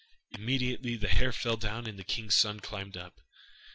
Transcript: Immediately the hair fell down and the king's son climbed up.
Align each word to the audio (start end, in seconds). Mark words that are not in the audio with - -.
Immediately 0.31 0.95
the 0.95 1.09
hair 1.09 1.31
fell 1.31 1.57
down 1.57 1.85
and 1.85 1.99
the 1.99 2.03
king's 2.03 2.33
son 2.33 2.59
climbed 2.59 2.97
up. 2.97 3.21